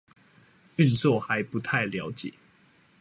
[0.77, 2.33] 運作還不太了解